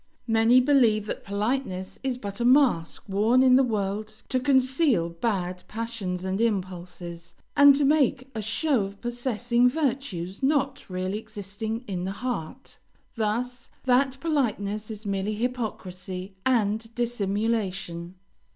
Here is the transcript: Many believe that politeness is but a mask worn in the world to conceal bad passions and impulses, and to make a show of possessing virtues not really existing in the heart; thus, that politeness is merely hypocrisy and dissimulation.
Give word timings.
Many 0.25 0.59
believe 0.61 1.05
that 1.05 1.23
politeness 1.23 1.99
is 2.01 2.17
but 2.17 2.39
a 2.39 2.43
mask 2.43 3.03
worn 3.07 3.43
in 3.43 3.55
the 3.55 3.61
world 3.63 4.23
to 4.29 4.39
conceal 4.39 5.09
bad 5.09 5.63
passions 5.67 6.25
and 6.25 6.41
impulses, 6.41 7.35
and 7.55 7.75
to 7.75 7.85
make 7.85 8.27
a 8.33 8.41
show 8.41 8.83
of 8.85 8.99
possessing 8.99 9.69
virtues 9.69 10.41
not 10.41 10.89
really 10.89 11.19
existing 11.19 11.83
in 11.87 12.05
the 12.05 12.13
heart; 12.25 12.79
thus, 13.15 13.69
that 13.83 14.17
politeness 14.19 14.89
is 14.89 15.05
merely 15.05 15.35
hypocrisy 15.35 16.33
and 16.47 16.95
dissimulation. 16.95 18.15